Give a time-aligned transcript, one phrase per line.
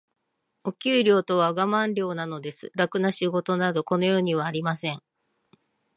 [0.63, 2.71] お給料とはガマン料なのです。
[2.73, 5.03] 楽な仕事など、この世にはありません。